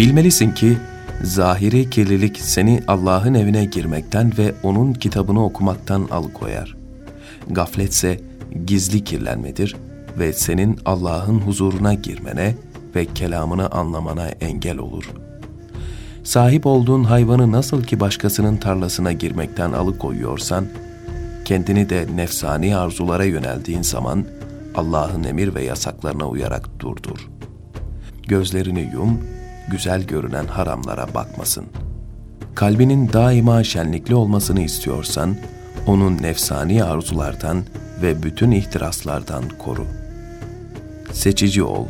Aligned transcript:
Bilmelisin 0.00 0.50
ki 0.50 0.78
zahiri 1.22 1.90
kirlilik 1.90 2.40
seni 2.40 2.82
Allah'ın 2.88 3.34
evine 3.34 3.64
girmekten 3.64 4.32
ve 4.38 4.54
onun 4.62 4.92
kitabını 4.92 5.44
okumaktan 5.44 6.08
alıkoyar. 6.10 6.76
Gafletse 7.50 8.20
gizli 8.66 9.04
kirlenmedir 9.04 9.76
ve 10.18 10.32
senin 10.32 10.78
Allah'ın 10.84 11.38
huzuruna 11.38 11.94
girmene 11.94 12.54
ve 12.94 13.06
kelamını 13.06 13.70
anlamana 13.70 14.28
engel 14.28 14.78
olur. 14.78 15.10
Sahip 16.24 16.66
olduğun 16.66 17.04
hayvanı 17.04 17.52
nasıl 17.52 17.82
ki 17.82 18.00
başkasının 18.00 18.56
tarlasına 18.56 19.12
girmekten 19.12 19.72
alıkoyuyorsan, 19.72 20.66
kendini 21.44 21.90
de 21.90 22.06
nefsani 22.14 22.76
arzulara 22.76 23.24
yöneldiğin 23.24 23.82
zaman 23.82 24.24
Allah'ın 24.74 25.24
emir 25.24 25.54
ve 25.54 25.64
yasaklarına 25.64 26.28
uyarak 26.28 26.80
durdur. 26.80 27.28
Gözlerini 28.28 28.90
yum, 28.94 29.20
güzel 29.68 30.02
görünen 30.02 30.46
haramlara 30.46 31.14
bakmasın. 31.14 31.64
Kalbinin 32.54 33.12
daima 33.12 33.64
şenlikli 33.64 34.14
olmasını 34.14 34.60
istiyorsan, 34.60 35.36
onun 35.86 36.22
nefsani 36.22 36.84
arzulardan 36.84 37.64
ve 38.02 38.22
bütün 38.22 38.50
ihtiraslardan 38.50 39.44
koru. 39.58 39.86
Seçici 41.12 41.62
ol. 41.62 41.86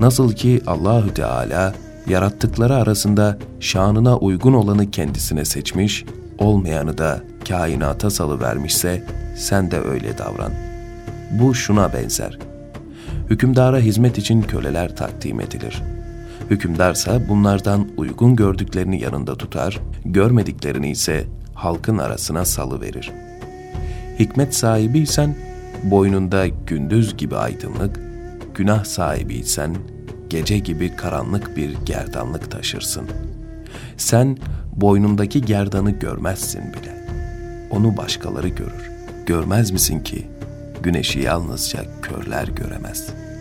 Nasıl 0.00 0.32
ki 0.32 0.62
Allahü 0.66 1.14
Teala 1.14 1.74
yarattıkları 2.06 2.74
arasında 2.74 3.38
şanına 3.60 4.18
uygun 4.18 4.52
olanı 4.52 4.90
kendisine 4.90 5.44
seçmiş, 5.44 6.04
olmayanı 6.38 6.98
da 6.98 7.20
kainata 7.48 8.10
salıvermişse 8.10 9.04
sen 9.36 9.70
de 9.70 9.80
öyle 9.80 10.18
davran. 10.18 10.52
Bu 11.30 11.54
şuna 11.54 11.92
benzer. 11.92 12.38
Hükümdara 13.30 13.78
hizmet 13.78 14.18
için 14.18 14.42
köleler 14.42 14.96
takdim 14.96 15.40
edilir. 15.40 15.82
Hükümdarsa 16.50 17.28
bunlardan 17.28 17.88
uygun 17.96 18.36
gördüklerini 18.36 19.00
yanında 19.02 19.36
tutar, 19.36 19.80
görmediklerini 20.04 20.90
ise 20.90 21.24
halkın 21.54 21.98
arasına 21.98 22.44
salı 22.44 22.80
verir. 22.80 23.12
Hikmet 24.18 24.54
sahibiysen 24.54 25.36
boynunda 25.82 26.46
gündüz 26.48 27.16
gibi 27.16 27.36
aydınlık, 27.36 28.00
günah 28.54 28.84
sahibiysen 28.84 29.76
gece 30.28 30.58
gibi 30.58 30.96
karanlık 30.96 31.56
bir 31.56 31.76
gerdanlık 31.86 32.50
taşırsın. 32.50 33.04
Sen 33.96 34.38
boynundaki 34.72 35.42
gerdanı 35.42 35.90
görmezsin 35.90 36.62
bile. 36.62 37.06
Onu 37.70 37.96
başkaları 37.96 38.48
görür. 38.48 38.90
Görmez 39.26 39.70
misin 39.70 40.00
ki 40.00 40.26
güneşi 40.82 41.20
yalnızca 41.20 41.80
körler 42.02 42.48
göremez.'' 42.48 43.31